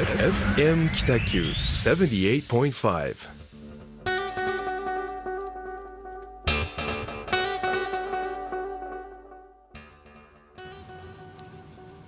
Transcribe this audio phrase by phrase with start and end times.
[0.00, 1.42] FM 北九
[1.74, 3.28] 78.5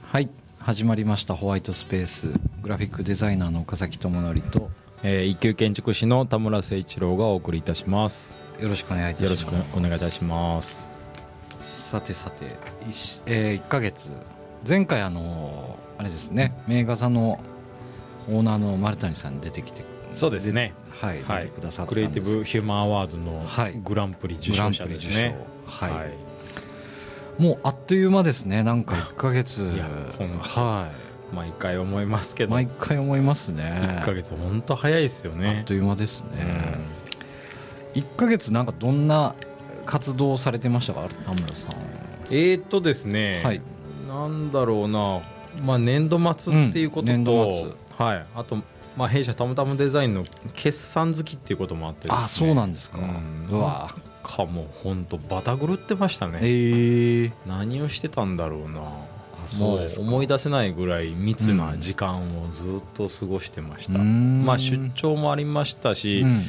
[0.06, 2.28] はい始まりましたホワイトスペース
[2.62, 4.70] グラフィックデザイナーの岡崎智則と
[5.02, 10.88] えー一級建築士の田村誠一郎がお送りいたしますよろしくお願いいたしよろますしくお願いいたします
[11.60, 12.56] さてさて、
[12.88, 14.12] いしえ1ヶ月
[14.66, 17.38] 前回あのあれですね名画座の
[18.28, 20.74] オーナーの丸谷さんに出てきてそうですね。
[20.90, 21.42] はい、はい。
[21.44, 23.80] 出てくださったクリエイティブヒューマンアワードのはい。
[23.82, 25.36] グランプリ受賞者ですね。
[25.64, 25.88] は
[27.38, 28.62] い、もうあっという間ですね。
[28.62, 29.62] なんか1ヶ月。
[30.40, 30.90] は
[31.34, 32.52] 毎回思いますけいど。
[32.52, 33.98] 毎回思いますね。
[34.02, 36.44] 1ヶ月本当早いですよあっねという間ですうね、
[37.94, 37.98] ん。
[37.98, 39.34] 1ヶ月なんかどんな
[39.86, 41.72] 活動をされてましたか田村さん？
[42.30, 43.62] えーっとですね、はい。
[44.06, 45.20] なんだろうな、
[45.64, 48.56] まあ、年度末っていうことと、うん年度はい、あと、
[48.96, 53.46] まあ、弊社たむたむデザインの決算好きっていうこともあってですねあそうなんですか、うん。
[53.50, 53.94] うわ。
[54.22, 57.32] かもう本当バタ狂ってましたね、ええ。
[57.46, 58.82] 何をしてたんだろうな。
[59.46, 64.44] そもう思い出せないぐらい密な時間をずっと過ごしてました、うん。
[64.44, 66.40] まあ出張もありましたし、うんうんうん。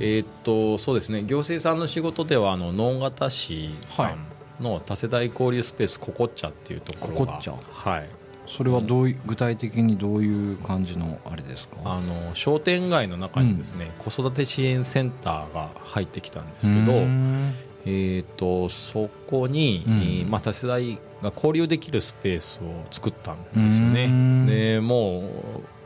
[0.00, 1.22] えーっとそうですね。
[1.22, 7.40] 行政さんの仕事ではあの能形市さんの多世代交流スペースココッチャっていうところが。
[7.70, 8.08] はい
[8.46, 11.76] それはどうい具体的にどういう感じのあれですか？
[11.84, 17.54] あの商店街の中にですね、子育て支援センターが入ってきたんですけど、うん。
[17.86, 19.94] えー、とそこに、うん。
[19.94, 24.04] えーまあ、多世代が交流できるスペースを作ったんですよね。
[24.04, 24.46] うん。
[24.46, 25.24] でもう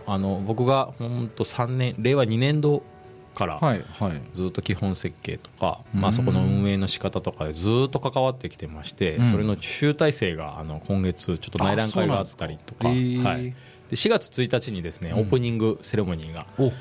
[0.07, 2.83] あの僕が本当3年令和2年度
[3.35, 3.61] から
[4.33, 6.01] ずっと基本設計とか、うん。
[6.01, 9.25] まあ、そこの運営の仕方とかでずっと関わってきてまして、うん。
[9.25, 13.55] それの集大成があの今月ちょっと内覧会があったりとかはい、で
[13.93, 15.19] 4月1日にですね、うん。
[15.21, 16.73] オープニングセレモニーが、お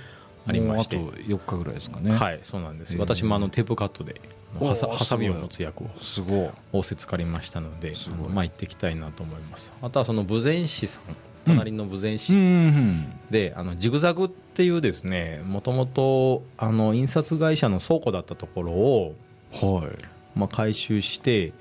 [0.47, 2.11] ありましてもうあと4日ぐらいですかね。
[2.15, 2.97] はいそうなんです。
[2.97, 4.21] 私もあのテープカットで
[4.59, 6.49] はさハサミを持つ役をすごい。
[6.71, 7.93] 仰せつかりましたので
[8.29, 9.73] まあ行ってきたいなと思います。
[9.81, 11.03] あとはその豊前市さん
[11.47, 19.15] 隣の豊前う市んで、あのジグザグっていうですねもともとあの印刷会社の倉庫だったところを、
[19.53, 20.03] はい。
[20.35, 21.51] まあ、回収して、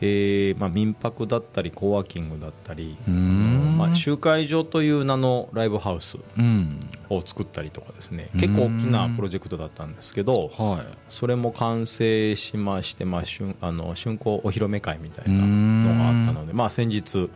[0.00, 6.80] えーまあ、民泊だったりコワーキングだったりまあ、集会所という名のライブハウスうん。
[7.10, 10.96] を作ったりとかですね結構大きなプロジェクトだったんですけどはい。
[11.08, 17.28] それも完成しまして、まあ、春あの竣工お披露目会みたいなのがあったので、まあ、先日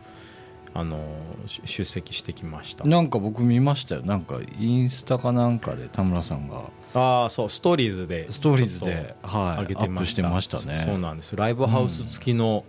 [0.75, 0.99] あの
[1.47, 2.85] し出席してきました。
[2.85, 4.01] なんか僕見ましたよ。
[4.03, 6.63] なんかインスタかなんかで田村さんが。
[6.95, 8.31] ああそうストーリーズで。
[8.31, 10.27] ストーリーズで、とはい、上げてました。
[10.27, 10.77] アップしてましたね。
[10.77, 11.35] そそうなんです。
[11.35, 12.63] ライブハウス付きの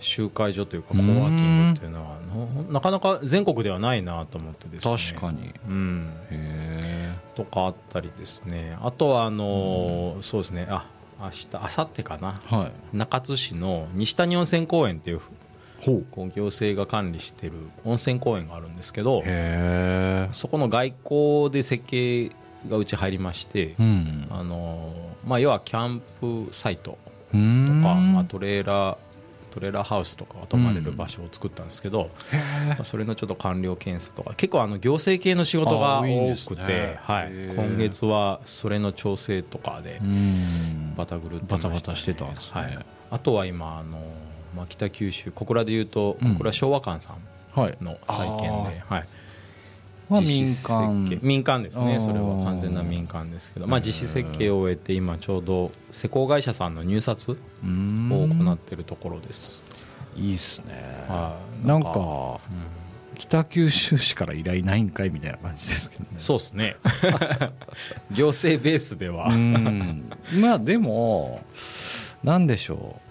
[0.00, 1.20] 集会所というかコうん。
[1.20, 4.96] ワーキングっていうのはのなかなか全国ではないなと思ってですね。
[4.96, 5.48] 確かに。
[5.48, 6.08] へうん。
[6.30, 8.76] えとかあったりですね。
[8.80, 10.66] あとはあのーそうですね。
[10.68, 10.86] あ
[11.20, 12.40] 明日明後日かな。
[12.46, 12.96] はい。
[12.96, 15.20] 中津市の西谷温泉公園っていう
[15.84, 17.52] こう行政が管理してる
[17.84, 19.22] 温泉公園があるんですけど
[20.32, 22.30] そこの外交で設計
[22.68, 24.26] がうち入りまして、うん。
[24.30, 26.98] あのーまあ、要はキャンプサイトと
[27.30, 28.96] とか、まあ、トレーラー
[29.50, 32.10] トレーラーハウスとかが泊まれる場所を作ったんですけど、
[32.68, 36.98] まあそれのちょっと完了検査とか結構あの行政系の仕事があ多くて、すね。
[37.00, 37.32] はい。
[37.54, 40.94] 今月はそれの調整とかでうん。
[40.96, 42.50] バタ狂ってバタバタしてたんですね。
[42.52, 42.78] はい、
[43.12, 44.00] あとは今あの、
[44.54, 46.34] まあ、北九州小倉でいうとうん。
[46.34, 47.76] 小倉昭和館さんはい。
[47.80, 49.08] の再建で、はい、
[50.08, 51.26] まあ実施民間設計。
[51.26, 58.08] 民間ですねそれは完全な民間ですけど、まあ、実施設計を終えて今ちょうど施工会社さんの入札をうん。
[58.08, 59.64] 行っているところです、
[60.16, 61.04] いいっすね。
[61.08, 61.66] はい。
[61.66, 62.40] なんかうん。
[63.16, 66.08] 北九州市から依頼ないんかいみたいな感じですけどね。
[66.18, 66.76] そうですね。
[68.10, 70.10] 行政ベースでは、うん。
[70.40, 71.40] まあでも
[72.24, 73.03] なんでしょう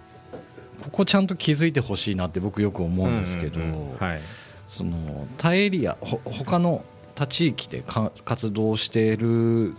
[0.84, 3.60] ここちゃんと気づいてほしいなって僕よく思うんですけど、
[4.00, 4.22] はい。
[4.68, 6.84] その他エリアほ他の
[7.16, 9.76] 他地域でか活動している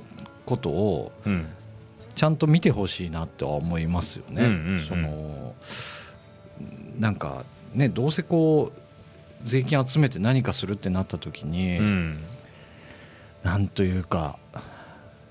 [0.47, 1.49] ことをうん。
[2.15, 4.45] ちゃんと見てほしいなっては思いますよね。
[4.45, 4.81] うんうんうん。
[4.81, 5.55] その
[6.99, 7.45] なんか
[7.75, 8.81] ねどうせこう
[9.43, 12.21] 税金集めて何かするってなった時に、うん。
[13.43, 14.39] なんというか、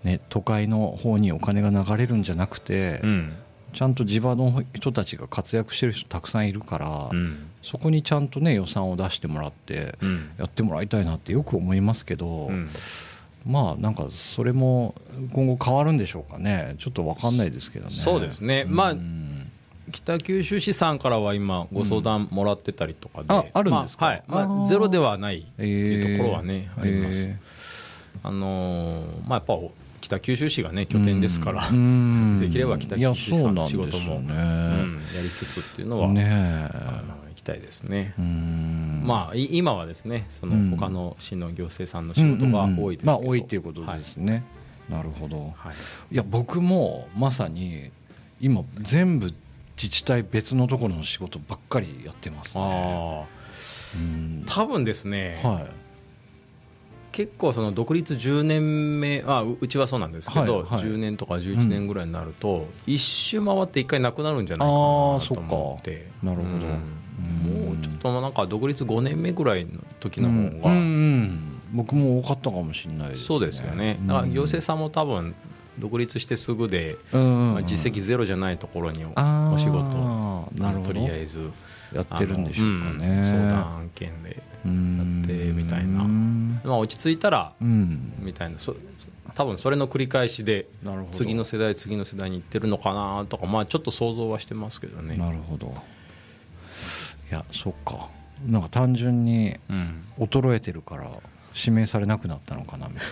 [0.04, 3.34] ね、都会の方にお金が流れるんじゃなくて、うん
[3.74, 7.50] ちゃんと地場の人たちが活躍してる人たくさんいるから、うん。
[7.62, 10.30] そこにちゃんとね予算を出してもらってうん。
[10.38, 12.70] やってもらいたいなってよく思いますけど、うん。
[13.46, 14.96] まあなんかそれも
[15.34, 16.76] 今後変わるんでしょうかね。
[16.80, 17.92] ちょっと分かんないですけどね。
[17.92, 18.66] そうですね。
[18.68, 19.50] まあうん
[19.92, 24.22] 北九州市さんからは今ご相談もらってたりとかで、ああるんですか？
[24.28, 24.48] まあはい。
[24.48, 27.38] まあ、ゼロではないってえいうところはね、あります、え
[28.24, 29.54] あのーまあやっぱ
[30.04, 31.76] 北九州市がね拠点ですから、うん。
[31.76, 31.80] う
[32.36, 32.40] ん。
[32.40, 39.04] できれば北九州市さんの仕事も、なんですようんねやりつつっていうのは、ねあの行きたいですね、うん。
[39.06, 40.72] まあい今はですねそうん。
[40.72, 44.44] の他の市の行政さんの仕事が多いですけど、まあ多いっていうことですね、
[44.90, 45.38] なるほど。
[45.38, 45.76] はい、はい
[46.12, 47.90] いや僕もまさに
[48.42, 49.34] 今全部
[49.78, 53.26] 自治体別のところの仕事ばっかりやってますね。
[54.48, 55.83] 多分ですね、はい
[57.14, 60.84] 結構その独立10年目あううちはそうなんですけど、はいはい。
[60.84, 66.10] 10年とか11年ぐらいになると、一周回って一回なくなるんじゃないかなと思って。
[66.22, 66.50] なるほど。
[66.50, 66.62] うん。
[66.62, 67.66] うん。
[67.68, 71.62] もうちょっとなんか独立5年目ぐらいの時のうん方が、うんうん。
[71.74, 73.26] 僕も多かったかもしれないですね。
[73.26, 75.36] そうですよね、だから行政さんも多分
[75.80, 80.50] 独立してすぐで、まあ、実績ゼロじゃないところにお仕事
[80.86, 81.50] とりあえず
[81.94, 83.22] やってるんでしょうかね。
[83.22, 86.04] ん相談案件で、ってみたいな。
[86.04, 86.62] うん。
[86.64, 88.14] まあ、落ち着いたらうん。
[88.20, 88.60] みたいな。
[88.60, 88.76] そ
[89.36, 90.68] 多分それの繰り返しで
[91.12, 95.18] 次の世代次の世代に行ってるのかなとかまあちょっと想像はしてますけどね。
[95.18, 95.74] なるほど。
[97.32, 98.10] いやそっか。
[98.46, 100.06] なんか単純にうん。
[100.20, 101.10] 衰えてるから
[101.56, 103.04] 指名されなくなったのかなみたい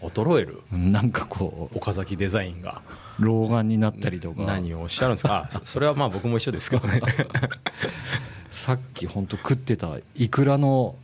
[0.10, 0.62] 衰える？
[0.72, 2.82] ななんかこう岡崎デザインが。
[3.18, 4.42] 老眼になったりとか。
[4.44, 5.48] 何をおっしゃるんですか。
[5.64, 7.00] それはまあ僕も一緒ですけどね
[8.66, 10.96] さっき本当食ってたイクラの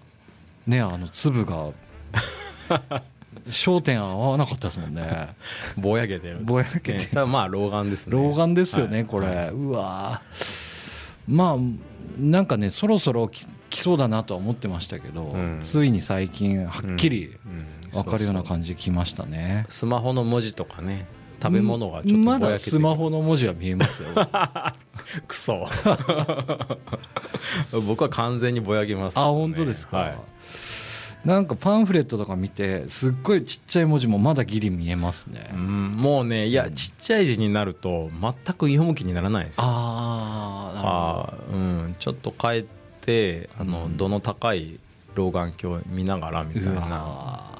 [0.66, 1.70] ねあの粒が
[3.46, 5.28] 焦点合わなかったですもんね。
[5.78, 6.40] ぼやけてる。
[6.42, 6.98] ぼやけてる。
[6.98, 8.14] ねそれはまあ老眼ですね。
[8.14, 9.06] 老眼ですよね、はい。
[9.06, 11.32] これ、はいうわー。
[11.32, 11.56] まあ
[12.18, 15.60] なんかねそろそろき来そうだなとは思ってましたけど、うん。
[15.62, 17.90] ついに最近はっきりうん。
[17.92, 19.66] 分かるような感じで来ましたね。
[19.68, 21.06] スマホの文字とかね
[21.40, 24.08] 食べ物がちょっとぼまやけてだスマホの文字は見えますよ
[25.26, 25.68] クソ。
[27.86, 30.18] 僕は完全にぼやけますけあ本当ですか、はい。
[31.24, 39.64] なんかパンフレットとか見てすっごいちっちゃい文字もまだギリ見えますね、うんもうねいやちっちゃい字になると全く読む気にならないですよ。
[39.66, 41.96] ああうん。
[41.98, 42.64] ちょっと帰っ
[43.00, 43.96] てあの、うん。
[43.96, 44.80] 度の高い
[45.14, 47.58] 老眼鏡見ながらみたいうなわ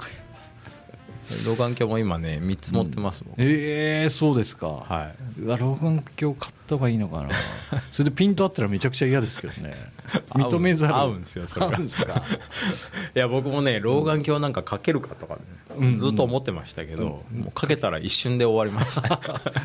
[1.47, 7.29] 老眼鏡も今ね3つ持ってますもん、ええそうですか、はうわ老眼鏡買った方がいいのかな。
[7.91, 9.75] それでピントあったらめちゃくちゃ嫌ですけどね。
[10.35, 10.97] 認めざる。
[10.97, 12.23] 合うんですよそれが合うんですか？
[13.15, 15.41] いや僕もね老眼鏡なんかかけるかとかね、
[15.79, 15.95] うん。
[15.97, 19.21] ずっと思ってましたけど、もうかけたら一瞬で終わりました。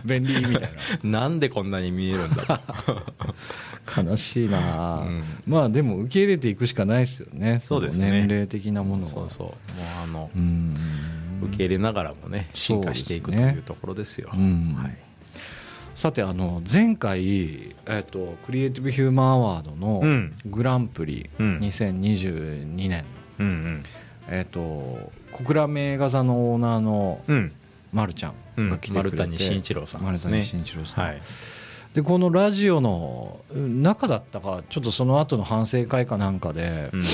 [0.06, 0.70] 便利みたい
[1.04, 1.28] な。
[1.28, 2.94] んでこんなに見えるんだと。
[4.04, 5.24] な悲しいな、うん。
[5.46, 7.62] まあでも受け入れていくしかないですよね。
[7.64, 8.08] そうですね。
[8.08, 9.10] の年齢的なものは。
[9.10, 9.48] そうそう。
[9.48, 9.54] もう
[10.04, 10.76] あのう、ん
[11.42, 14.30] 受け入れながらもね進化していくというところですよ。
[14.34, 14.76] うん。
[14.78, 14.98] はい。
[15.96, 20.34] さてあの前回、えっとクリエイティブ・ヒューマン・アワードうのん。
[20.46, 21.60] グランプリうん。
[21.60, 23.04] 2022年、
[23.40, 23.84] うん
[24.30, 24.60] えっと
[25.32, 27.22] 小倉名画座のオーナーの
[27.94, 28.34] 丸ちゃん。
[28.70, 30.32] が来てくれて、丸谷慎一郎さんですね。
[30.40, 31.22] 丸谷慎一郎さん、はい。
[31.94, 37.06] でこのラジオのうん中だったかちょっとその後の反省会かなんかで、うん。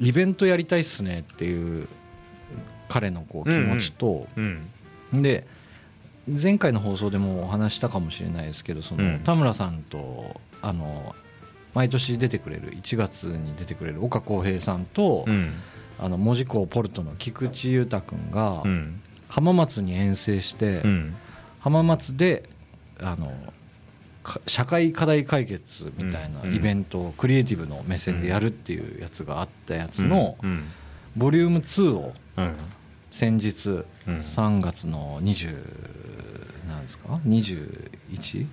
[0.00, 1.88] イベントやりたいっすねっていう
[2.88, 4.68] 彼のこう気持ちと、うん
[5.12, 5.46] で
[6.28, 9.20] 前回の放送でもお話したかもしれないですけどその、うん。
[9.20, 11.14] 田村さんとあの
[11.74, 15.54] 毎年出てくれる1月に出てくれる岡浩平さんと、うん。
[15.98, 19.00] あの門司港ポルトの菊池裕太君がうん。
[19.28, 21.16] 浜松に遠征して、うん。
[21.60, 22.48] 浜松で
[23.00, 23.32] あの
[24.22, 26.54] か社会課題解決みたいなうん。
[26.54, 30.64] イベントをクリエイティブの目線でやるっていうやつがあったやつのうん。
[31.16, 32.54] ボリューム2をうん
[33.10, 34.18] 先日うん。
[34.18, 35.54] 3月の20
[36.68, 38.46] なんですか？21?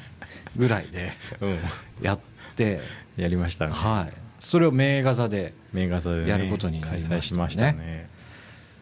[0.56, 1.58] ぐらいでうん。
[2.00, 2.20] やっ
[2.56, 2.80] て、
[3.16, 3.72] やりましたね。
[3.72, 8.08] はい、それを名画座で名画座でねやることになりましたね。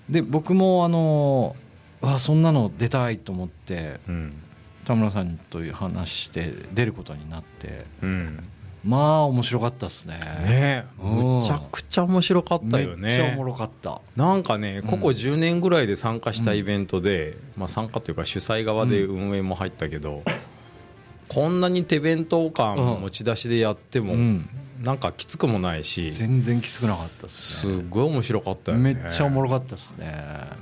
[0.09, 1.57] で僕もあの
[2.01, 4.33] わそんなの出たいと思ってうん。
[4.85, 8.49] 田村さんという話して出ることになってうん
[8.85, 10.19] まあ面白かったですね。
[10.45, 12.97] ねうんむちゃくちゃ面白かったよね。
[12.97, 14.01] めっちゃおもろかった。
[14.17, 20.23] なんかねここうん10年ぐらいで参加したイベントで、まあ、参加というか主催側で運営も入ったけど、
[21.29, 24.49] こんなに手弁当感うん持ち出しでやっても、うん。
[24.83, 28.95] なんかきつくもないし全然きつくなかったですすねごい面白かったよね。
[28.95, 30.07] めっちゃおもろかったですね。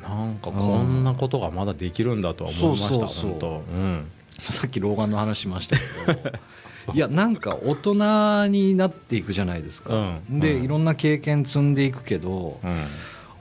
[0.03, 3.49] なんかこんなことがまだできるんだとは思いました本当。
[3.49, 4.11] うん
[4.51, 6.31] さっき老眼の話しましたけど。
[6.95, 10.21] いやなんか大人になっていくじゃないですか、うん。
[10.31, 10.41] うん。
[10.41, 12.75] でいろんな経験積んでいくけど、うん。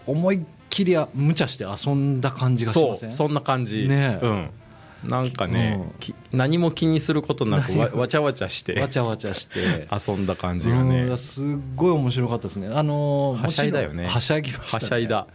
[0.05, 0.39] 思いっ
[0.69, 3.09] きりあ無茶して遊んだ感じがしそません？
[3.09, 3.87] うそんな感じ。
[3.87, 4.25] ねえ。
[4.25, 4.49] うん。
[5.05, 5.99] なんかね、うん。
[5.99, 9.87] き何も気にすることなくわわちゃわちゃしてわちゃわちゃして。
[9.91, 11.03] 遊んだ感じがね。
[11.03, 12.67] うんすっごい面白かったですね。
[12.67, 14.07] あのーはしゃいだよね。
[14.07, 15.27] はしゃぎました、ね、はしゃいだ。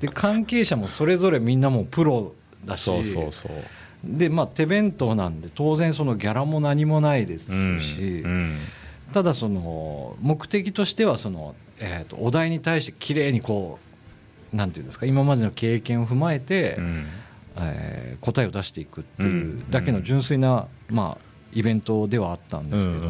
[0.00, 2.32] で関係者もそれぞれみんなもうプロ
[2.64, 2.82] だし。
[2.82, 3.52] そうそうそう
[4.04, 7.46] でまあ手弁当なんで当然そのギャラも何もないです
[7.80, 8.58] し、うんうん
[9.12, 13.78] ただその目的としてはその、えー、とお題に対してきれいにこ
[14.52, 17.06] うなんていうんですか今までの経験を踏まえて、うん。
[17.56, 23.00] えー答えを出していくっていううんだけの純粋な、まあ、イベントではあったんですけど、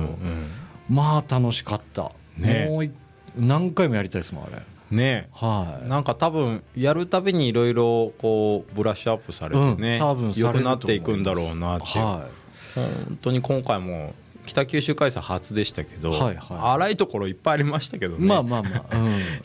[0.90, 2.66] まあ楽しかった、ね。
[2.68, 2.90] もうい
[3.38, 4.56] 何回もやりたいですもんあれ。
[4.56, 5.28] うんね。
[5.32, 5.88] はい。
[5.88, 12.28] なんか多分やるたびにいろいろこうブラッシュアップされてね、うん多分さ良くなっていくんだろうなっていう、は
[12.74, 14.14] 本当に今回も
[14.44, 16.36] 北九州開催初でしたけど、はいはい。
[16.58, 18.96] 荒いところいっぱいありましたけどい、ね、まあまあまあ、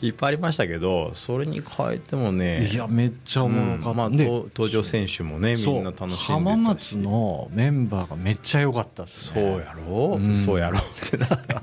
[0.02, 6.26] ういっぱいありましたけどそれに変えてもねん、いやめっちゃおもろかった、うんまあ、登場選手もねみんな楽しんでたし。
[6.26, 10.18] 浜松のメンバーがめっちゃ良かったですそうねやろ？
[10.18, 10.36] う、うん。
[10.36, 10.78] そうやろ？
[10.78, 11.56] うってなって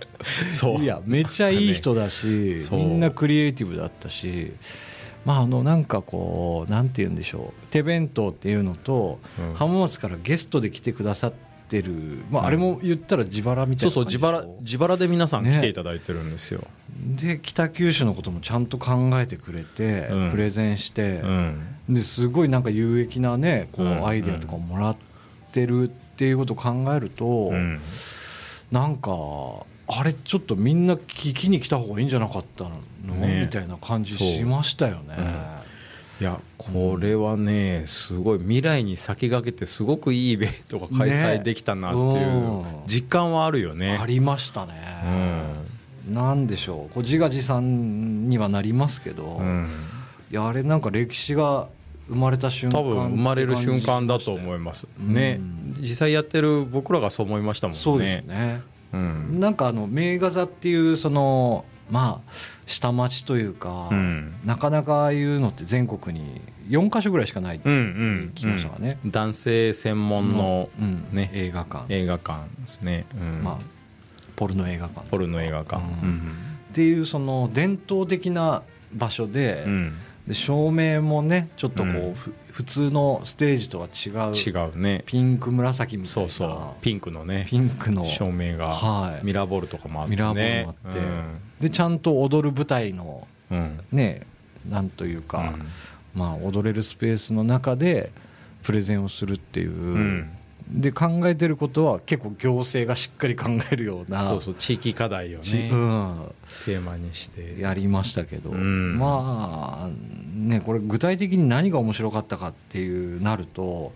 [0.49, 0.83] そう。
[0.83, 4.51] いやめっちゃいい人だし、 みんなクリエイティブだったし
[5.25, 7.65] まああのなんかこうなんて言うんでしょう。
[7.71, 9.53] 手弁当っていうのと、うん。
[9.55, 11.33] 浜松からゲストで来てくださっ
[11.69, 11.91] てる、
[12.31, 16.63] まあ、うんあれも言ったら自腹みたいそうなそう自腹自腹で皆さん来ていただいてるんですよ、
[17.15, 20.31] で北九州のこともちゃんと考えてくれて、うん。
[20.31, 21.77] プレゼンして、うん。
[21.89, 24.07] ですごいなんか有益なねこううん。
[24.07, 24.97] アイデアとかをもらっ
[25.51, 27.81] てるっていうことを考えると、うん。
[28.71, 29.11] なんか
[29.89, 33.41] あれちょっとみんな聞きに来た方がいいんじゃなかったの、ね。
[33.41, 35.15] みたいな感じしましたよね。
[36.19, 36.39] いや
[36.73, 42.31] これはねすごい未来に先駆けてすごくいいイベントが開催できたなっていうう
[42.61, 43.97] ん実感はあるよね。
[44.01, 44.73] ありましたね。
[46.09, 46.93] なんでしょう。
[46.93, 49.67] こう自画自賛にはなりますけど、うん、うん
[50.31, 51.69] いやあれなんか歴史が
[52.07, 54.87] 生まれた瞬間多分生まれる瞬間だと思いまます。
[54.97, 55.39] ね。
[55.39, 55.77] うん。
[55.81, 57.81] 実際やってる僕らがそう思いましたもんね。
[57.81, 58.61] そうですね。
[58.93, 59.39] うん。
[59.39, 62.31] なんかあの名画座っていうそのまあ
[62.65, 64.33] 下町というか、うん。
[64.45, 68.31] なかなかああいうのって全国に4か所ぐらいしかないってうんう聞ん。
[68.33, 68.97] きましたかね。
[69.05, 71.05] 男性専門のうん。
[71.11, 71.31] ね。
[71.33, 73.43] 映画館、映画館ですね、うん。
[73.43, 73.57] まあ、
[74.35, 76.33] ポルノ映画館ポルノ映画館、うん。
[76.71, 78.63] っていうその伝統的な
[78.93, 79.93] 場所で,、うん。
[80.27, 85.03] で照明もねちょっとこう、普通のステージとは違う違うね。
[85.05, 86.29] ピンク紫みたいな。
[86.29, 86.83] そうそう。
[86.83, 87.45] ピンクのね。
[87.47, 88.03] ピンクの。
[88.03, 89.25] 照明が、はい。
[89.25, 90.99] ミラーボールとかもあって、ね、ミラーボールもあって
[91.59, 93.57] でちゃんと踊る舞台のうん。
[93.57, 94.21] うんね
[94.69, 96.19] なんというか、うん。
[96.19, 98.11] まあ、踊れるスペースの中で
[98.63, 100.29] プレゼンをするっていう、うん。
[100.69, 106.31] で考えてることは結構行政がしっかり考えるようなそうそう地域課題をちね、うん、
[106.65, 107.55] テーマにして。
[107.61, 108.99] やりましたけど、うん。
[108.99, 109.89] まあ
[110.35, 113.93] ねこれ具体的に何が面白かったかっていうなると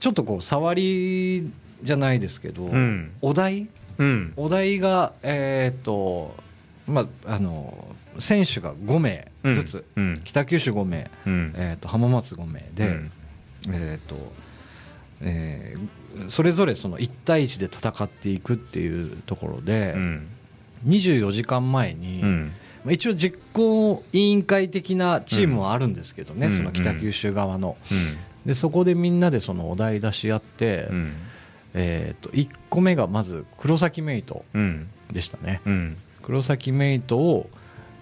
[0.00, 1.52] ちょっとこう触り
[1.82, 3.10] じゃないですけど、うん。
[3.20, 3.68] お題？
[3.98, 4.32] うん。
[4.36, 6.34] お題がえっ、と
[6.86, 11.52] まああの選手が5名ずつ、うん北九州5名、うん。
[11.56, 13.10] えー、と浜松5名で、うん。
[13.72, 14.32] えっ、と、
[15.20, 15.88] えー
[16.28, 20.28] それぞれその1対1で戦っていくっていうところで、うん。
[20.86, 22.52] 24時間前に、うん。
[22.84, 27.76] まあ一応実行委員会的なチームはあるんですけどね、うんその北九州側の。
[27.90, 28.16] うん。
[28.46, 31.12] でそこでみんなでそのお題出し合って、うん。
[31.74, 34.88] えー、と1個目がまず黒崎メイトうん。
[35.10, 35.60] でしたね。
[36.28, 37.50] うん黒崎メイトを、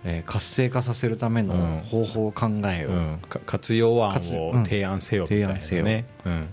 [0.04, 1.80] えー活性化させるためのうん。
[1.80, 3.18] 方法を考えよう、うん。
[3.28, 4.64] か活用案活をうん。
[4.64, 5.84] 提案せよみたいな提案せよ。
[5.84, 6.48] ねうん。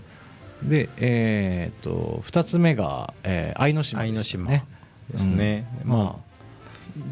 [0.68, 4.64] で、えー、と2つ目が、えー、愛の島でしたね。
[5.10, 5.66] ですね。
[5.84, 5.90] うん。
[5.90, 6.30] まあ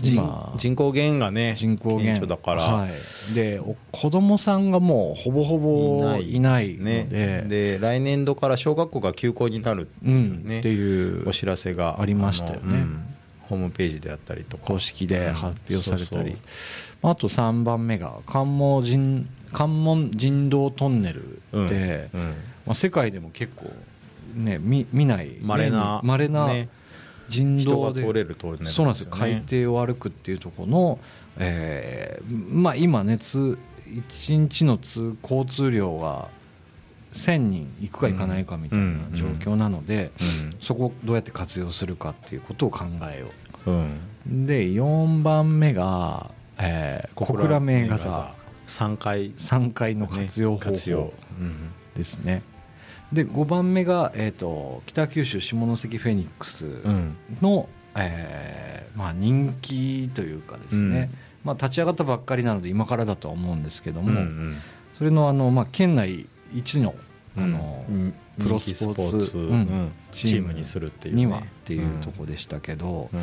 [0.02, 2.20] 人今人口減がね人口減。
[2.26, 7.04] だから、はい、でお子供さんがもうほぼほぼいないので。
[7.08, 7.44] ね。
[7.48, 10.44] で来年度から小学校が休校になるうん。
[10.44, 12.86] ねっていうお知らせがありましたよね
[13.48, 14.66] ホームページであったりとか。
[14.66, 16.36] 公式で発表されたり、
[17.02, 22.20] あと3番目が関門人関門人道トンネルで、うん。
[22.20, 22.28] うん。
[22.66, 23.70] まあ、世界でも結構、
[24.34, 25.36] ね、見見ない。
[25.40, 26.68] 稀な稀なね。
[27.28, 29.10] 人人道で、が通れるトンネルそうなんですよ。
[29.10, 30.98] 海底を歩くっていうところの、
[31.38, 33.58] えーまあ、今ねつ
[34.18, 36.28] 1日の通交通量が
[37.12, 42.84] 1000人行くか行かないかみたいなうん状況なので、うんそこをどうやって活用するかっていうことを考
[43.14, 43.28] えよ
[43.66, 43.70] う。
[43.70, 44.00] ん。
[44.44, 48.34] うで4番目が、えー小倉名画座
[48.66, 49.32] 3回。
[49.32, 51.12] 3階の活用方法
[51.96, 52.42] ですね。
[53.12, 57.16] で5番目が、えー、と北九州下関フェニックスうん。
[57.40, 61.10] の、えーまあ、人気というかですね、
[61.44, 64.56] まあ、立ち上がったばっかりなので今からだとは思うんですけどうんも、
[64.94, 66.94] それのあの、まあ、県内一の、
[67.36, 68.14] あのうん。
[68.38, 69.50] プロスポーツうん。
[69.50, 69.92] うん。
[70.12, 71.24] チームにするっていうね。
[71.24, 73.20] にはっていうとこでしたけど、うん。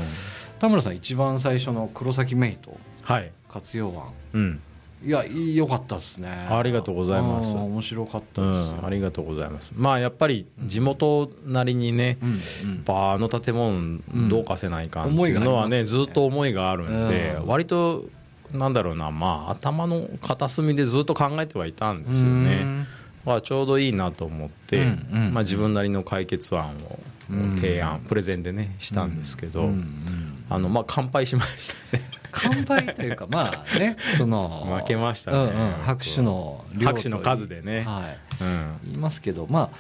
[0.60, 4.14] 田村さん一番最初の黒崎メイトはい、活用案。
[4.34, 4.62] うん。
[5.06, 6.30] いや良かったですね。
[6.50, 7.56] ありがとうございます。
[7.56, 9.74] うん面白かったうですありがとうございます。
[9.76, 12.84] まあやっぱり地元なりにね、うんうん。
[12.88, 17.48] やあの建物どうかせないかんって思いうのはねずっと思いがあるんでうん。
[17.48, 18.06] 割と
[18.52, 22.88] なんだろうなまあ頭の片隅でずっと考えてはいたんですよね
[23.26, 25.34] まあちょうどいいなと思って、うんうん。
[25.34, 27.56] まあ、自分なりの解決案をうん。
[27.56, 32.04] 提案プレゼンでねしたんですけど、うんうんあのまあ乾杯しましたね。
[32.32, 35.38] 乾杯というかまあね その負けましたね。
[35.38, 37.82] うんうん拍手の拍手の数でね。
[37.82, 38.44] はい。
[38.44, 38.74] うん。
[38.86, 39.78] 言いますけどまあ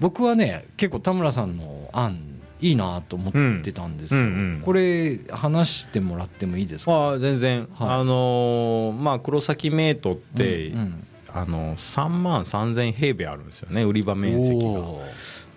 [0.00, 2.18] 僕はね結構田村さんの案
[2.60, 6.92] いいなと思ってたんですよ、うんうんうんこれ話してもらってもいいですか？
[6.92, 7.88] ああ全然、はい。
[7.88, 14.82] あのーまあ黒崎メイトって、うんうんあの3万3000平米あるんですよね売り場面積が。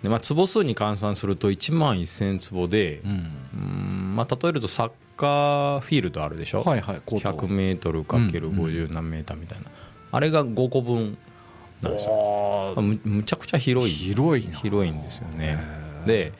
[0.02, 3.10] で、まあ、坪数に換算すると1万1000坪でう、ん。
[3.10, 7.46] うんまあ、例えるとサッカーフィールドあるでしょ、はいはいコート。
[7.46, 9.66] 100メートルかける50何メーターみたいな、
[10.12, 11.16] あれが5個分
[11.80, 12.74] なんですよ。
[12.76, 13.94] むむちゃくちゃ広い。
[13.94, 14.58] 広いな。
[14.58, 15.58] 広いんですよね。
[16.06, 16.32] で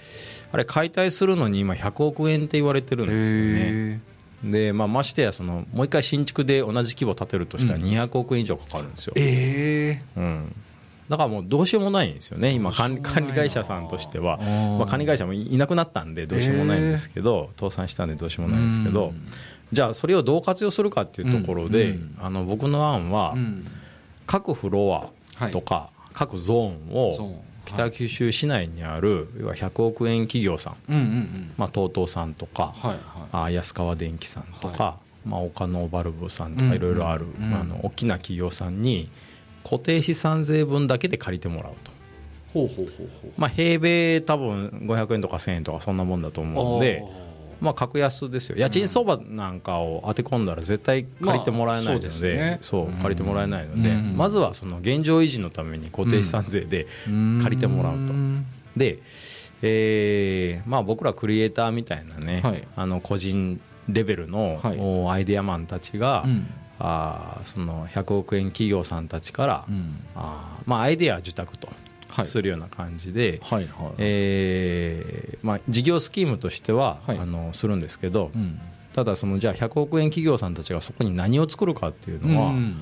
[0.53, 3.71] あれ解体するのに今100億円って言われてるんですよね。
[3.95, 4.01] へ
[4.45, 7.85] で、まあ、ましてやそのもう一回新築で同じ規模建てるとしたらうん。
[7.85, 10.21] 200億円以上かかるんですよ、ええ。
[10.21, 10.57] うん、
[11.09, 19.27] だからもうどうしようもないんですよね今管理会社さんとしては、うんまあ、管理会社もいなくなったんでどうしようもないんですけど、倒産したんでどうしようもないんですけど、うん。
[19.73, 22.17] じゃあそれをどう活用するかっていうところで、うんうん。
[22.21, 23.65] あの僕の案はうん。
[24.27, 30.77] 各フロアとか各ゾーンを北九州市内にある要は100億円企業さん、
[31.59, 32.99] TOTO さんとか、はいはい。
[33.33, 37.55] あ安川電機さんとか、はまあ、岡野バルブさんとうんかいろいろある、うん。
[37.55, 39.11] あの大きな企業さんに
[39.65, 41.91] 固定資産税分だけで借りてもらうと、
[42.53, 42.87] ほうほうほう
[43.23, 43.33] ほう。
[43.37, 47.03] まあ、平米多分500円とか1000円とかそんなもんだと思うので、
[47.65, 48.57] まあ、格安ですよ。
[48.57, 52.99] 家賃相場なんかを当て込んだら絶対借りてもらえないので,、まあそうね。
[53.03, 54.17] 借りてもらえないので、うん。
[54.17, 56.87] まずはその現状維持のために固定資産税で
[57.43, 58.13] 借りてもらうと。
[58.13, 58.47] ん。
[58.77, 58.99] で、
[59.63, 62.69] えーまあ、僕らクリエイターみたいなね、はい。
[62.77, 64.77] あの個人レベルの、はい。
[64.79, 66.47] おアイデアマンたちが、うん。
[66.79, 70.01] あーその100億円企業さんたちから、うん。
[70.15, 71.69] あーまあ、アイデア受託と。
[71.69, 71.77] はい
[72.25, 73.93] するような感じで、はいはい。
[73.99, 77.19] えーまあ、事業スキームとしては、はい。
[77.19, 78.61] あのするんですけど、うん。
[78.93, 82.77] ただそのじゃあ100億円企業さんたちがそこに何を作るかっていうのは、うん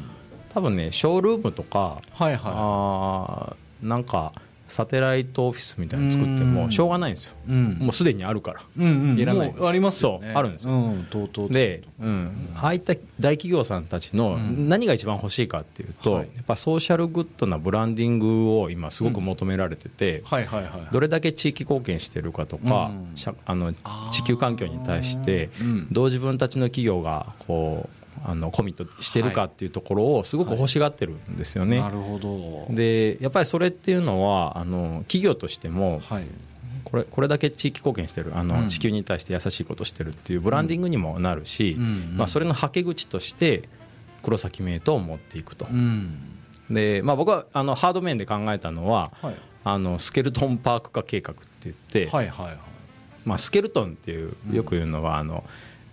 [0.51, 4.33] 多分ねショールームとか、はいはあーなんか
[4.73, 6.55] サテライトオフィスみたいなの作ってうん。
[6.55, 7.77] もしょうがないんですよ、いうん。
[7.79, 8.63] もうすでにあるから。
[8.79, 9.19] うんうん。
[9.19, 10.29] いらないありますよね。
[10.29, 10.73] そうあるんですよ。
[10.73, 14.71] うんとうとうとで、うん、ああいった大企業さんたちのうん。
[14.71, 16.31] 何が一番欲しいかっていうと、はい。
[16.35, 22.93] やっぱソーシャルグッドなブランディングを今すごく求められてて、はいはいはいどれだけ地域貢献してるかとか、
[23.45, 23.75] あの
[24.11, 25.89] 地球環境に対してうん。
[25.93, 31.81] どう自分たちの企業がこうあのコミットしてるかっていうところをすごく欲しがってるんですよね。
[31.81, 32.75] なるほど。
[32.75, 36.27] でやっぱりそれっていうのはあの企業としてもはい。
[36.85, 38.69] これこれだけ地域貢献してるあの、うん。
[38.69, 41.85] 地球に対して優しいことしてるっていうブランディングにもなるし、うん。
[41.85, 42.17] うん。
[42.17, 43.69] まあ、それのはけ口として
[44.23, 46.19] 黒崎メイトを持っていくと、うん。
[46.71, 49.35] で、まあ、僕はあのハード面で考えたのははい。
[49.65, 52.59] あのスケルトンパーク化計画って言って、はいはいはい。
[53.25, 55.45] まあ、スケルトンっていううんよく言うのはあの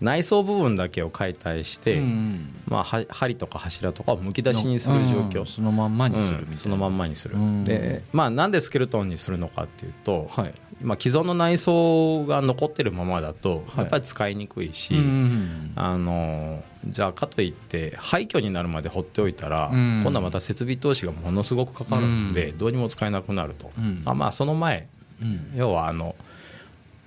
[0.02, 6.58] 内装部分だけを解体して、うんまあ、は針とか柱とかをむき出しにする状況、うんそのまんまにするうん。
[6.58, 7.64] そのまんまにする、うん。
[7.64, 10.54] で、まあ、なんでスケルトンにするのかっていうと、はい。
[10.82, 13.80] まあ、既存の内装が残ってるままだとはい。
[13.80, 20.02] やっぱり使いにくいし、うんあのじゃあかといって廃墟になるまで放っておいたら、うん。
[20.02, 22.58] 今度はまた設備投資がものすごくかかるんで、うん。
[22.58, 24.02] どうにも使えなくなると、うん。
[24.06, 24.88] あまあその前
[25.22, 25.52] うん。
[25.56, 26.16] 要はあの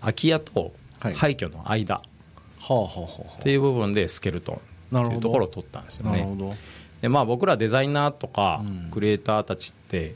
[0.01, 1.15] 空き家とはい。
[1.15, 1.95] 廃墟の間。
[1.97, 2.12] はあはあはあは
[2.63, 4.61] っていう部分でスケルト
[4.93, 6.27] ンっていうところを取ったんですよね。
[7.01, 8.91] でまあ僕らデザイナーとかうん。
[8.91, 10.15] クリエイターたちって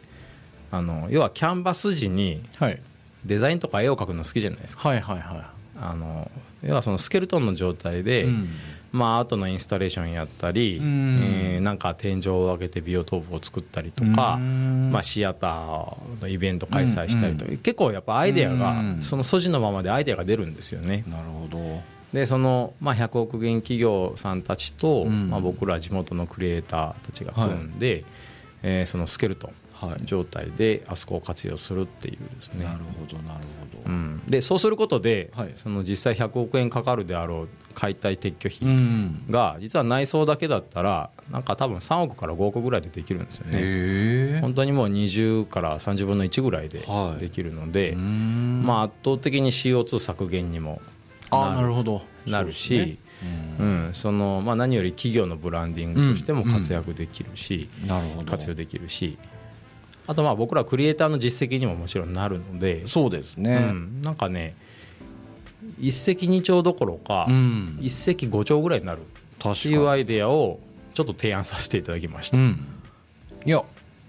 [0.71, 2.81] あの要はキャンバス時にはい。
[3.25, 4.89] デザインとか絵を描くの好きじゃないですか。
[4.89, 6.31] はいはいはあの
[6.63, 8.49] 要はそのスケルトンの状態で、いうん。
[8.93, 11.21] まあ、アートのインスタレーションやったり、うん。
[11.23, 14.91] えーなんか天井を上げてビオトープを作ったりとか、うん。
[14.93, 19.03] まあ、シアターのイベント開催したりとか、結構やっぱアイデアが、うん。
[19.03, 21.05] その素地のままでアイデアが出るんですよね。
[21.09, 21.83] なるほど
[22.17, 25.29] でその、まあ、100億元企業さんたちと、うん。
[25.29, 28.05] まあ、僕ら地元のクリエイターたちが組んで、
[28.63, 29.53] えーそのスケルトン
[29.87, 30.07] はい。
[30.07, 32.65] 状態であそこを活用するっていうですね。
[32.65, 33.41] なるほどなる
[33.75, 33.91] ほど。
[33.91, 35.53] うん、でそうすることで、はい。
[35.57, 39.27] その実際100億円かかるであろう解体撤去う費ん。
[39.29, 44.41] が実は内装だけだったらなんか多分3億から5億ぐらいでできるんですよね。
[44.41, 47.21] 本当にもう20から30分の1ぐらいではい。
[47.21, 48.03] できるので、ま
[48.63, 50.81] まあ圧倒的に CO2 削減にも
[51.31, 52.03] ああなるほど。
[52.27, 53.27] なるし、そ
[53.62, 53.95] うんん。
[53.95, 58.31] そのまあ、何より企業のブランディングとしても活躍できるし、なるほど。
[58.31, 59.19] 活用できるし
[60.07, 64.55] あとまあ僕らクリエイターの実績にももちろんなるので、そうですうねん、なんかね
[65.81, 67.79] 一石二鳥どころか、うん。
[67.81, 69.03] 一石五鳥ぐらいになるっ
[69.62, 70.61] ていうアイデアを
[70.95, 72.67] ちょっと提案させていただきました、うん。
[73.45, 73.65] いや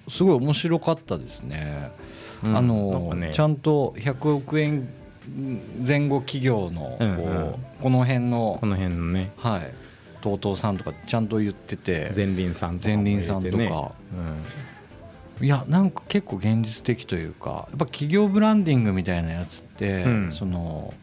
[0.07, 1.91] すごい面白かったですね。
[2.43, 2.57] うん。
[2.57, 4.87] あのねちゃんと100億円
[5.85, 7.55] 前後企業のこう、うんうん。
[7.81, 9.31] この辺のこの辺のね。
[9.37, 9.73] はい。
[10.21, 13.91] TOTO さんとかちゃんと言ってて前輪さんとかも前輪さんとか。
[15.39, 20.31] いやなんか結構現実的というかやっぱ企業ブランディングみたいなやつって、うん。
[20.31, 20.93] その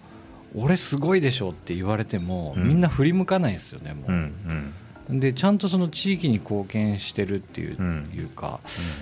[0.57, 2.69] 俺すごいでしょって言われても、うん。
[2.69, 4.75] みんな振り向かないですよねもう、うんうん
[5.11, 8.11] でちゃんとその地域に貢献してるっていう,、うん。
[8.15, 8.61] いうか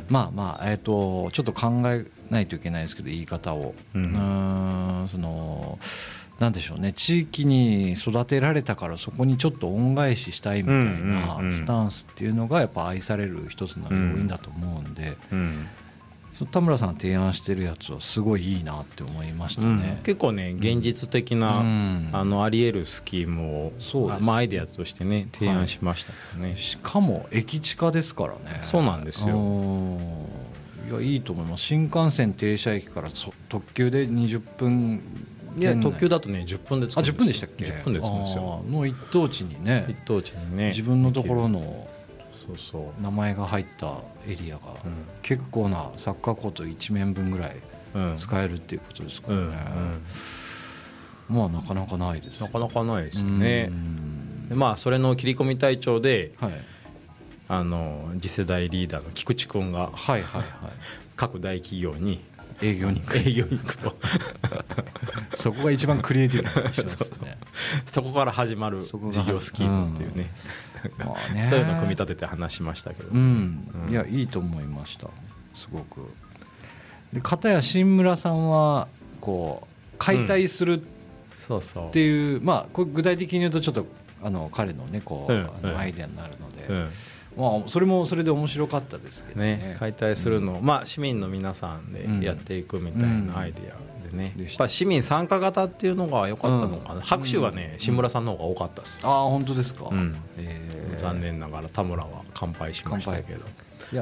[0.09, 3.75] まあまあえっ、とちょっと考えないといけないですけど言い方を。
[3.95, 5.09] ううん。
[5.11, 5.79] その
[6.39, 6.93] なんでしょうね。
[6.93, 11.53] 地域に育てられたからそこにちょっと恩返ししたいみたいなん。
[11.53, 15.69] スタンスっていうのがやっぱ愛される一つの要因だと思うんで、うん
[16.47, 19.81] 田村さんが提案してるやつはすごいいいなって思いましたうん。
[19.81, 20.01] ね。
[20.03, 22.11] 結構ね現実的な、うん。
[22.13, 28.61] あのあり得るスキームをそうまあ、アイデアとしてね提案しましたけどね、しかも駅地下ですからね。
[28.63, 29.37] そうなんですよ。
[29.37, 29.39] う
[29.95, 29.99] ん
[30.91, 31.65] いやいいと思います。
[31.65, 35.01] 新幹線停車駅からそ特急で20分
[35.57, 38.65] いや特急だとね10分で着くあ10んですよ分でしたっけ？10分で着くんですよ。
[38.69, 39.87] の一等地にね。
[39.89, 41.87] 一等地にね自分のところの
[42.47, 43.03] そうそう。
[43.03, 44.75] 名前が入ったエリアが
[45.23, 47.57] 結構なサッカーコート1面分ぐらい
[47.95, 49.67] うん、うん使えるっていうことですかうんらね、
[51.29, 51.37] うん。
[51.37, 53.69] まあなかなかないですなかなかないですよね。
[53.71, 54.49] うん。
[54.49, 56.53] でまあそれの切り込み隊長ではい、
[57.49, 60.45] あの次世代リーダーの菊池君がはいはいはい。
[61.17, 62.21] 各大企業に
[62.63, 63.19] 営業に行く。
[63.19, 63.97] 営業に行くと。
[65.35, 67.39] そこが一番クリエイティブな気がしますね。
[67.87, 70.31] そこから始まる事業スキームっていうね,、
[70.99, 71.45] まあね。
[71.45, 73.93] そういうのを組み立てて話しましたけど、うん、うん。
[73.93, 75.09] いやいいと思いました。
[75.55, 76.07] すごく。
[77.13, 78.89] で片や新村さんは
[79.21, 83.87] こう解体するっていう、まあこれ具体的に言うとちょっと
[84.23, 85.73] あの彼のねこう、うんあうん。
[85.73, 86.91] のアイデアになるので、うん。
[87.37, 89.57] まあ、それもそれで面白かったですけどね。
[89.57, 97.01] ね、解体するのを、まあ、市民の皆さんでやっていくみたいなアイデアでね、うんやっぱり市民参加型っていうのが良かったのかな、うん。
[97.01, 100.17] 拍手はね新村さんの方が多かったですよ、ああ本当ですか、うん。
[100.37, 100.99] えー。
[100.99, 103.45] 残念ながら田村は乾杯しましたけど。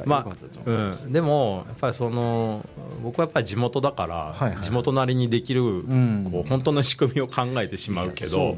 [0.05, 2.65] まあ、うん、でもやっぱりその
[3.03, 6.29] 僕はやっぱり地元だから、地元なりにできる、ん。
[6.31, 8.57] こう本当の仕組みを考えてしまうけど。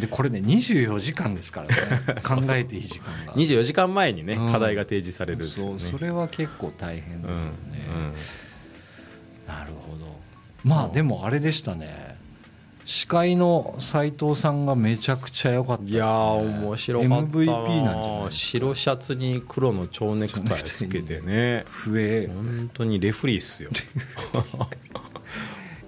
[0.00, 1.74] でこれね24時間ですからね。
[2.26, 3.34] 考えていい時間が。
[3.34, 4.52] 24時間前にね、うん。
[4.52, 5.78] 課題が提示されるんですよね。
[5.78, 7.44] そうそれは結構大変ですよね、
[9.46, 9.54] うん。
[9.54, 10.13] なるほど
[10.64, 12.16] まあでもあれでしたね。
[12.86, 21.64] 司会の斉藤さんがめちゃくちゃ良かったです、ね、いやー面白かったな MVP なんじゃない白シャツに黒の蝶ネクタイつけてね。
[21.66, 22.26] 笛。
[22.26, 23.70] 本当にレフリーっすよ。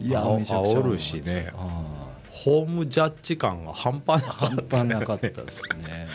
[0.00, 1.52] いやあめちゃくちゃ煽るしね。
[1.54, 6.06] あホームジャッジ感が半端なかった端なかったですね。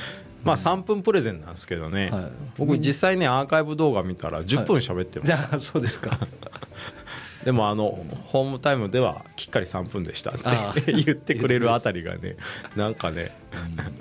[0.43, 2.23] まあ3分プレゼンなんですけどね、はい。
[2.57, 6.19] 僕実際ねアーカイブ動画見たら10分喋ってました、じゃあそうですか
[7.43, 12.35] でもあのホームタイムではきっかり3分でしたっあて 言ってくれるあたりがね
[12.75, 13.31] なんかね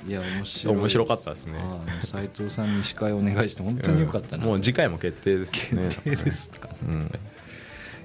[0.06, 0.10] うん。
[0.10, 1.54] いや面白い面白かったですね。
[1.58, 6.68] あー斉藤さんに司会お願いして本当に良かったな、うんもう次回も決定ですよね決定ですか。
[6.86, 7.10] うん。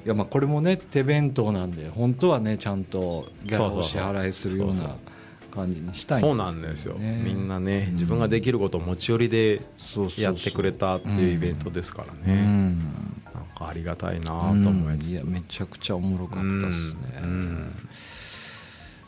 [0.06, 4.96] いやまあこれもね手弁当なんで本当はねちゃんとギャラを支払いするような
[5.52, 9.62] 感じにしたいんですけどそうなんですよ、みんなね自分ができることを持ち寄りで
[10.18, 12.84] やってくれたっていうイベントですからうね、んなん。
[12.84, 12.86] か
[13.60, 17.76] ありがたいなと思いつつ、いやめちゃくちゃおもろかったですね、うん。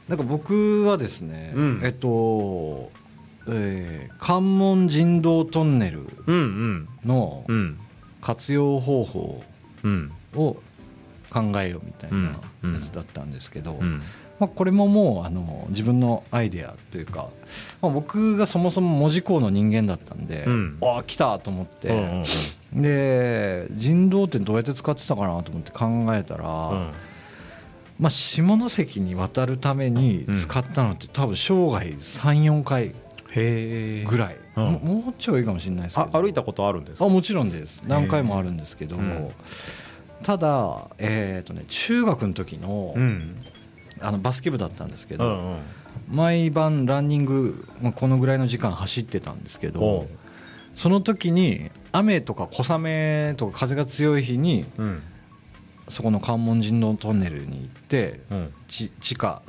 [0.07, 1.81] なんか僕はですね、うん。
[1.83, 2.91] えっと、
[3.49, 6.89] えー関門人道トンネルうんうん。
[7.05, 7.77] のうん。
[8.21, 9.43] 活用方法
[9.83, 10.11] うん。
[10.35, 10.57] を
[11.29, 12.73] 考えようみたいなうん。
[12.73, 14.01] やつだったんですけど、うん
[14.39, 17.29] まあ、これももうあの自分のアイデアというか、
[17.81, 20.77] まあ、僕がそもそも文字工の人間だったんで、うん。
[20.81, 22.23] ああ来たと思って、うんうん
[22.73, 26.91] で人道ってどうやって使ってたかなと思って考えたら、うん。
[27.99, 32.93] まあ、下関に渡るために使ったのって多分生涯34回
[34.05, 34.37] ぐらい。
[34.57, 34.63] うん。
[34.65, 37.05] ももうちょいかもしれないですけあど歩いたことあるんですか？
[37.05, 37.83] あもちろんです。
[37.87, 39.29] 何回もあるんですけど、うん。
[40.23, 43.35] ただ、えーとね、中学の時の,、うん
[44.01, 45.59] あのバスケ部だったんですけど、うんうん。
[46.09, 50.07] 毎晩ランニング、まあ、このぐらいの時間走ってたんですけおどう。
[50.75, 55.03] その時に雨とか小雨とか風が強い日にうん。
[55.89, 58.53] そこの関門神道トンネルに行ってうん。
[58.67, 59.41] ち地下、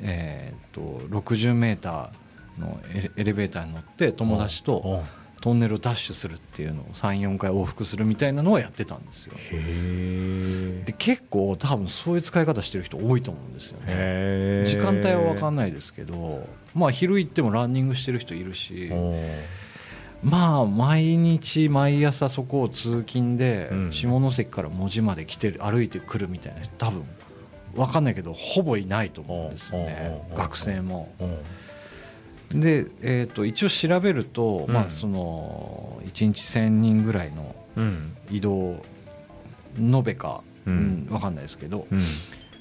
[0.00, 2.80] えー、と60メーターの
[3.16, 5.02] エレベーターに乗って友達と
[5.40, 9.34] トンネルをダッシュするっていうのを34回往復するみたいなのをやってたんですよ。
[9.36, 13.84] へで結構多分そういう使い方してる人多いと思うんですよね。
[13.88, 18.90] え時間帯は分かんないですけどまあ昼行ってもランニングしてる人いるし
[20.22, 23.92] まあ毎日毎朝そこを通勤でうん。
[23.92, 27.04] 下関から門司まで来てる歩いてくるみたいな人多分
[27.74, 30.20] 分かんないけどほぼいないと思うんですよね。
[30.30, 31.12] うん学生も。
[32.52, 34.74] うんで、えー、と一応調べると、うん。
[34.74, 38.16] まあその1日1000人ぐらいのうん。
[38.30, 38.82] 移動
[39.78, 41.86] 延べか、ううんん分かんないですけど。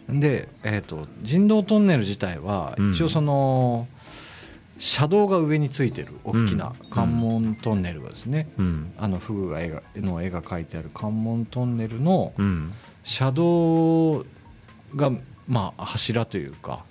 [0.10, 0.20] うん。
[0.20, 2.92] で、えー、と人道トンネル自体はうん。
[2.92, 3.88] 一応その
[4.78, 6.90] 車道が上についてる大きなうん。
[6.90, 8.92] 関門トンネルがですね、うん。
[8.98, 12.74] あのフグが絵がの絵が描いてある関門トンネルのうん。
[13.04, 14.26] 車道
[14.96, 15.12] が
[15.48, 16.84] まあ柱というか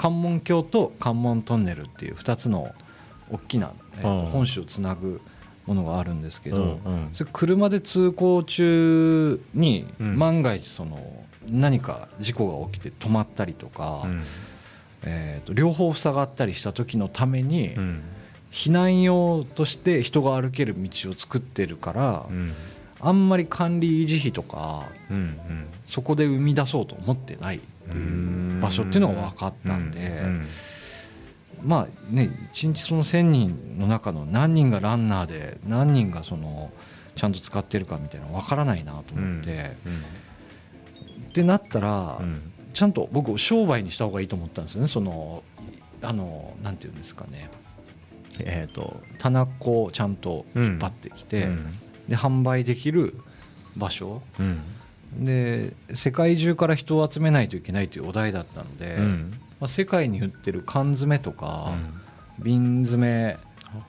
[0.00, 2.74] 関門橋と関門トンネルっていう2つの
[3.30, 5.20] 大きな、えー本州をつなぐ
[5.66, 6.80] ものがあるんですけど、
[7.12, 10.18] それ車で通行中にうん。
[10.18, 14.24] 万が一その何か事故が起きて止まったりとか、うん。
[15.02, 18.02] えーと両方塞がったりした時のためにうん。
[18.50, 22.54] 避難用として人が歩ける道を作ってるから、うん
[23.00, 25.38] あんまり管理維持費とかうん
[25.86, 30.46] そこで生み出そうと思ってないっていう場所っていうのが分かったんで、うん
[31.62, 36.72] まあね1日その1,000人の中の何人がランナーで何人がその
[37.16, 39.76] ちゃんと使ってるかみたいなの分からないなと思って、
[41.28, 42.50] ってなったら、うん。
[42.72, 44.88] ちゃんと僕商売にした方がいいと思ったんですよね。
[44.88, 45.42] その
[46.02, 47.50] あのなんていうんですかね。
[48.38, 51.78] えー、と棚子をちゃんと引っ張ってきて、うん
[52.10, 53.14] で販売できる
[53.76, 54.20] 場所。
[54.38, 54.60] うん。
[55.24, 59.32] で世界中から人を集めないといけないというお題だったので、うん。
[59.60, 61.72] まあ、世界に売ってる缶詰とか、
[62.38, 63.38] 瓶詰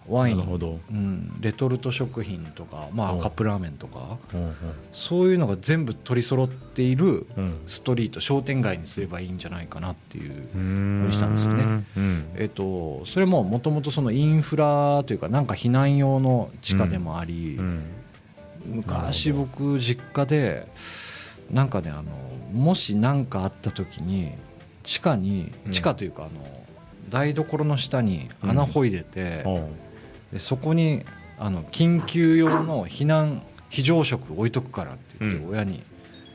[0.07, 3.19] ワインうん、レトルト食品とか、まあ、うん。
[3.19, 4.53] カップラーメンとかうん
[4.93, 7.61] そういうのが全部取り揃っているうん。
[7.65, 11.07] ストリート商店街にすればいいんじゃないかなっていう、うん。
[11.07, 11.63] にしたんですよね。
[11.97, 12.25] うん。
[12.35, 17.83] えっとそれももともとそのインフラというかなんか避難用の地下でもあり、うん
[18.65, 20.67] 昔僕実家で
[21.49, 22.11] なんかねあの
[22.53, 24.33] もし何かあった時に
[24.83, 25.71] 地下にうん。
[25.71, 26.31] 地下というかあの
[27.09, 29.49] 台所の下に穴掘いでて、う。
[29.49, 29.75] ん
[30.31, 31.03] でそこに
[31.37, 35.49] あの緊急用の避難非常食置いとくからって言ってうん。
[35.49, 35.83] 親に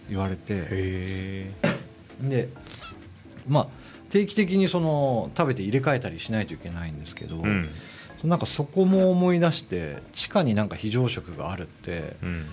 [0.09, 1.53] 言われて、へ
[2.21, 2.49] で
[3.49, 3.67] まあ
[4.11, 7.43] 定期的にその食べて入れ替えたりしないといけないんですけど、
[8.25, 12.47] なんかそこも思い出して地下になんか非常食があるってうん。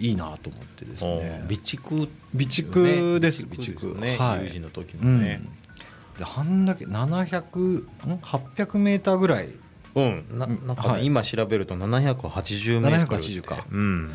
[0.00, 1.44] いいなと思ってですね。
[1.48, 2.08] 備蓄？
[2.32, 3.42] 備蓄です。
[3.42, 5.42] 備備蓄蓄ねはい有事の時うんのね。
[6.16, 6.64] であん。
[6.64, 7.88] だけ700ん
[8.22, 9.48] ？800メーターぐらい。
[9.96, 10.24] うん。
[10.30, 13.28] ななんか今調べると780メートルって。
[13.28, 13.66] 780か。
[13.70, 14.12] うん。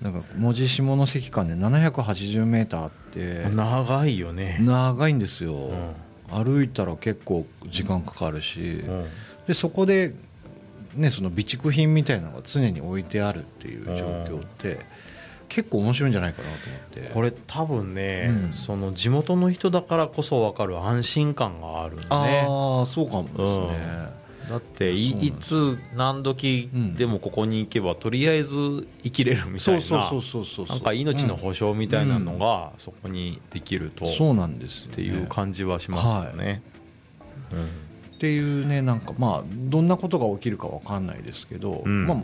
[0.00, 3.50] なんか門司下関間で780メーターあって。
[3.54, 4.58] 長いよね。
[4.60, 6.44] 長いんですよ、うん。
[6.44, 9.06] 歩いたら結構時間かかるし、うん
[9.46, 10.14] でそこで、
[10.94, 13.92] ね、その備蓄品みたいなのが常に置いてあるっていう状
[14.24, 14.80] 況って
[15.48, 17.14] 結構面白いんじゃないかなと思って。
[17.14, 18.52] これ多分ね、うん。
[18.52, 24.08] その地元の人だからこそ分かる安心感があるねああそうかもですね、
[24.48, 34.94] だっていつ何時でもここに行けば、とりあえず生きれるみたいなそうそうそうそうそうなんか命の保証みたいなのがそこにできると、っうんそうなんですよね。
[34.94, 36.62] ていう感じはしますよね。
[38.16, 42.06] っていうねなんかまあどんなことが起きるかわかんないですけど、うん。
[42.06, 42.18] まあ、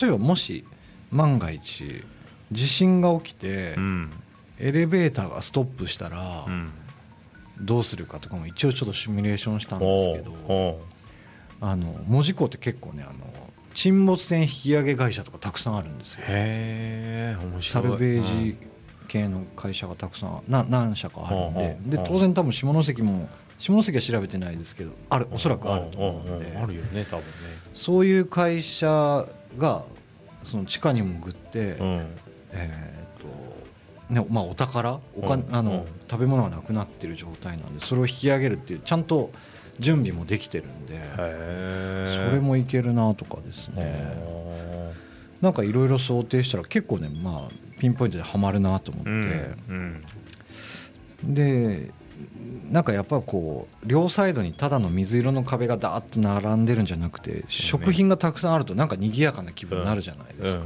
[0.00, 0.64] 例えばもし
[1.12, 2.04] 万が一
[2.50, 4.10] 地震が起きて、うん。
[4.58, 6.72] エレベーターがストップしたらうん。
[7.60, 10.80] どうするかとかも一応ちょっとシミュレーションしたんですけど
[11.60, 13.12] あの門司港って結構ねあの
[13.74, 16.20] 沈没船引き上げ会社とかたくさんあるんですよ。
[16.28, 17.62] へえ面白い。
[17.62, 18.56] サルベージ
[19.08, 21.96] 系の会社がたくさんな何社かあるんで。
[21.96, 25.26] で当然多分下関も下関は調べてないですけどある。
[25.30, 27.24] おそらくあると思うんであるよね多分
[27.74, 29.84] そういう会社が
[30.44, 32.06] その地下に潜って、ねうん。
[32.52, 35.00] えーとねまあ、お宝？
[35.16, 39.30] お金、うんあのうん食べ物がなくなってる状態なんでそれを引き上げるっていうちゃんと
[39.78, 44.16] 準備もできてるんでへそれもいけるなとかですね。
[45.42, 49.12] なんかいろいろ想定したら結構ねまあピンポイントではまるなと思って、う
[49.72, 50.04] ん。
[51.22, 51.90] で
[52.70, 60.62] なんかやっぱこう両サイドにただの水色の壁がダーッと並んでるんじゃなくて、食品がたくさんあるとなんか賑やかな気分になるじゃないですか、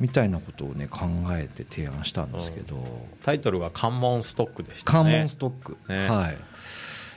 [0.00, 2.76] みたいなことをね考えて提案したんですけど、
[3.22, 5.10] タイトルが関門ストックでしたね。
[5.10, 6.08] 関門ストック、ね。
[6.08, 6.36] はい。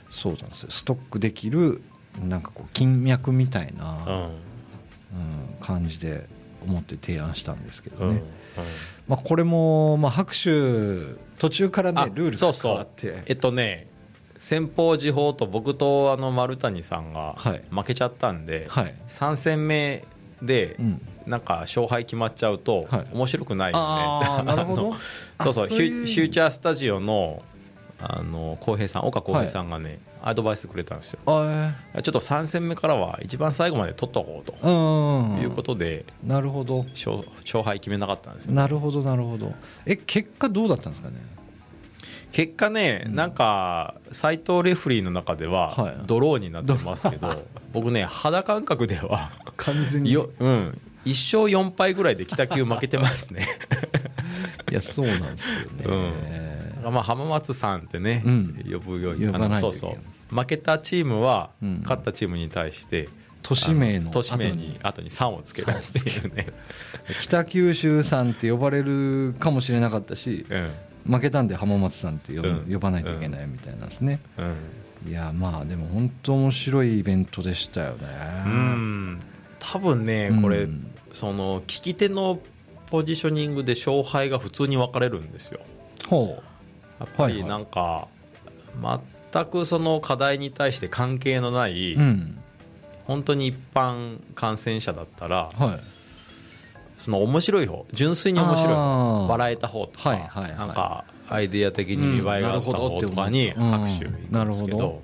[0.10, 0.72] そうなんですよ。
[0.72, 1.82] ストックできる
[2.22, 4.14] なんかこう金脈みたいな、うん。
[4.16, 4.40] うん
[5.62, 6.28] 感じで
[6.66, 8.24] 思って提案したんですけどね、うん
[9.08, 12.72] まあ、これも、まあ、拍手途中からねあルールがそうそう。
[12.72, 13.24] 変わって。
[13.26, 13.88] えっとね
[14.38, 17.64] 先方時報と僕とあの丸谷さんがはい。
[17.70, 20.06] 負けちゃったんで、はい、3戦目
[20.42, 23.08] でうん、なんか勝敗決まっちゃうとはい。
[23.14, 24.96] 面白くないよねああなるほど。
[25.42, 27.42] そうそうフューチャースタジオの
[28.00, 31.20] あの浩平さん岡浩平さんがね、アドバイスくれたんですよ。
[31.26, 34.54] あちょっと3戦目からは一番最後まで取っとこうと。
[35.42, 36.86] いうことでなるほど。
[36.94, 39.54] 勝勝敗決めなかったんですよなるほどなるほど。
[39.86, 41.16] え結果どうだったんですかね？
[42.32, 43.16] 結果ね、うん。
[43.16, 45.96] なんか斎藤レフリーの中でははい。
[46.06, 50.12] ドローになってますけど、 僕ね肌感覚では完全に。
[50.12, 53.48] よ、うん、1勝4敗ぐらいで北球負けてますね。
[54.72, 56.53] いやそうなんですよね、
[56.92, 58.66] まあ浜松さんってね、うん。
[58.72, 59.98] 呼ぶようにそうそ
[60.32, 60.36] う。
[60.36, 61.80] 負けたチームは、うん。
[61.84, 63.10] 勝ったチームに対して
[63.42, 64.80] 都市名のあ都市名後に。
[64.82, 66.48] 後に3をつけるっていうね、
[67.22, 70.72] 北九州さんって呼ばれるかもしれなかったしうん。
[71.06, 75.12] 負けたんで浜松さんって呼呼ばないといけないみたいなんですね、うん。
[75.12, 78.08] いやまあでも本当面白いイベントでしたよね。
[78.46, 79.20] うん。
[79.60, 82.40] 多分ねこれ、うんその聞き手の
[82.88, 85.60] ポジショニングで勝敗が普通に分かれるんですよ。
[86.08, 86.42] ほ
[87.04, 88.08] やっぱりなんか、
[89.32, 91.98] 全くその課題に対して関係のない、
[93.06, 95.80] 本当に一般感染者だったらはい。
[96.98, 100.16] その面白い方純粋に面白い笑えた方とか、
[100.58, 105.02] なんかアイデア的に見栄えがあった方とかにうん拍手いくんですけど,、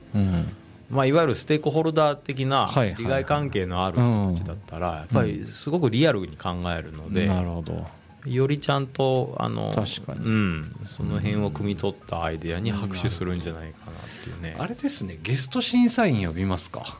[0.89, 7.85] まあ、いわゆるステークホルダー的な利害関係のある人たちだったらやっぱりすごくリアルに考えるので、なるほど
[8.25, 10.25] よりちゃんとあの確かに。
[10.25, 15.17] うん、その辺を汲み取ったアイデアに拍手するんじゃないかなっていうね、あれですね。
[15.23, 16.99] ゲスト審査員呼びますか？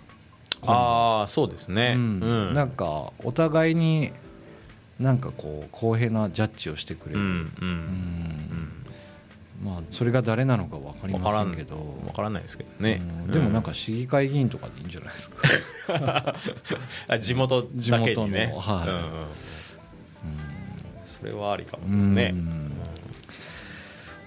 [0.62, 2.52] ああそうですね、ううん。
[2.52, 4.12] んなんかお互いに
[5.00, 7.68] なんかこう公平なジャッジをしてくれる、うんうん。
[9.62, 9.66] うん。
[9.66, 11.76] まあそれが誰なのか分かりませんけど。
[12.06, 13.32] 分からないですけどね、うん。
[13.32, 16.36] でもなんか市議会議員とかでいいんじゃないですか、
[17.10, 17.84] あ地元だけにね。
[17.84, 18.90] 地元のはい。
[18.90, 19.28] うん
[21.06, 22.32] それはありかもですね。
[22.34, 22.72] うん。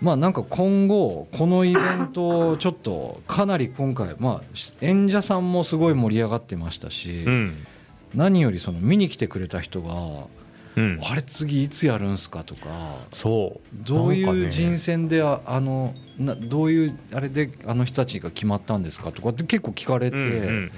[0.01, 4.47] まあなんか今後このイベントちょっとかなり今回まあ
[4.81, 7.67] 演者さんもすごい盛り上がってましたし、うん。
[8.15, 10.27] 何よりその見に来てくれた人が
[10.75, 11.01] うん。
[11.03, 13.77] あれ次いつやるんすかとかそう。
[13.87, 20.71] どういう人生選でああのなどういうあれであの人たちが決まったんですかとかって結構聞かれて、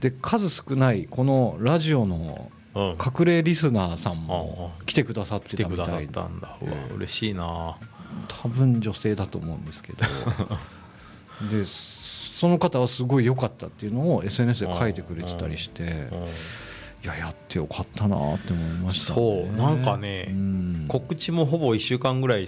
[0.00, 6.56] で数少ないこのラジオの隠れリスナーさんうんも来てくださって来てくださったんだ。
[6.60, 6.94] うわええ。
[6.94, 7.76] 嬉しいな。
[8.28, 9.98] 多分女性だと思うんですけど。
[11.50, 16.28] でその方はすごい良かったっていうのを SNS で書いてくれてたりしてうん
[17.02, 19.16] いややってよかったなって思いましたね。
[19.16, 20.84] そうなんかねうん。
[20.86, 22.46] 告知もほぼ1週間ぐらい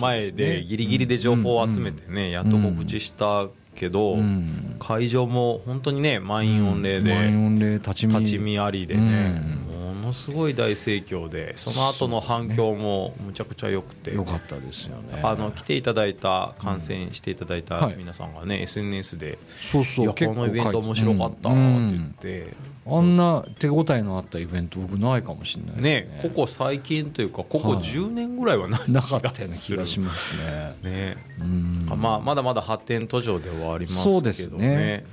[0.00, 4.76] 前でギリギリで情報を集めてねやっと告知したけどうん。
[4.78, 9.42] 会場も本当にね満員御礼で満員御礼立ち見ありでね。
[9.62, 14.14] うんものすごい大盛況でその後の反響もむちゃくちゃ良くて。
[14.14, 15.20] よかったですよね。
[15.22, 17.96] あの来ていただいた観戦していただいたはい。
[17.96, 21.88] 皆さんがね SNS で「いやそうそうこのイベント面白かった」ってうん。
[21.88, 22.54] 言って
[22.86, 26.20] あんな手応えのあったイベント僕ないかもしれないですね。
[26.22, 27.82] ここ最近というかここはい。
[27.82, 30.36] 10年ぐらいはないなかったような気がします
[30.82, 30.90] ね。
[30.90, 31.16] ね。
[31.40, 31.86] うん。
[31.96, 34.12] まあまだまだ発展途上ではありますけどね。
[34.12, 35.04] そうですね。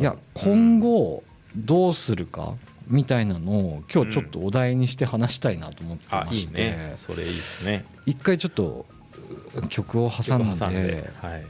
[0.00, 1.22] いや今後
[1.56, 2.54] どうするか
[2.92, 6.92] みたいなのを今日ちょっとお題にして話したいなと思ってあいいまして、ね。
[6.96, 7.86] それいいですね。
[8.04, 8.84] 一回ちょっと
[9.70, 11.10] 曲を挟んで。
[11.20, 11.46] はい。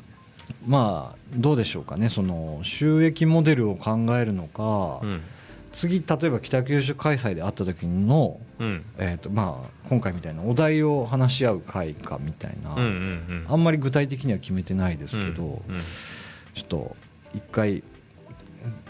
[0.64, 2.08] まあどうでしょうかね。
[2.08, 5.20] その収益モデルを考えるのか、うん。
[5.72, 8.84] 次例えば北九州開催で会った時の、うん。
[8.98, 13.46] えーとまあ、今回みたいなお題を話し合う会かみたいな、うんうんうん。
[13.48, 15.82] あんまり具体的には決めてないですけど、うんうん。
[16.54, 16.96] ちょっと
[17.34, 17.82] 一回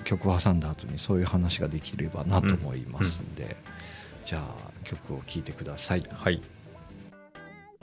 [0.04, 3.56] 曲を挟んだ後にそういう話ができればなと思いますんで、
[4.24, 6.04] じゃあ曲を聴いてください。
[6.10, 6.40] はい